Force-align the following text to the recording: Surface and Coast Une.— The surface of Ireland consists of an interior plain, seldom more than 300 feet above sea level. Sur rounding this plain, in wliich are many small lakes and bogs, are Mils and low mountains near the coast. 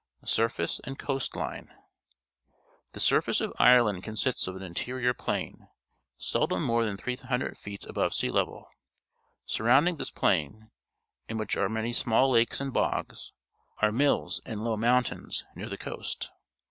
Surface 0.25 0.81
and 0.83 0.97
Coast 0.97 1.37
Une.— 1.37 1.69
The 2.93 2.99
surface 2.99 3.39
of 3.39 3.53
Ireland 3.59 4.03
consists 4.03 4.47
of 4.47 4.55
an 4.55 4.63
interior 4.63 5.13
plain, 5.13 5.67
seldom 6.17 6.63
more 6.63 6.83
than 6.85 6.97
300 6.97 7.55
feet 7.55 7.85
above 7.85 8.15
sea 8.15 8.31
level. 8.31 8.67
Sur 9.45 9.65
rounding 9.65 9.97
this 9.97 10.09
plain, 10.09 10.71
in 11.27 11.37
wliich 11.37 11.55
are 11.55 11.69
many 11.69 11.93
small 11.93 12.31
lakes 12.31 12.59
and 12.59 12.73
bogs, 12.73 13.31
are 13.77 13.91
Mils 13.91 14.41
and 14.43 14.63
low 14.63 14.75
mountains 14.75 15.45
near 15.55 15.69
the 15.69 15.77
coast. 15.77 16.31